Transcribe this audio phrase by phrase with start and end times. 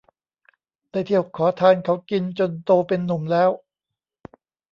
[0.89, 3.49] ได้เที่ยวขอทานเขากินจนโตเป็นหนุ่มแล้ว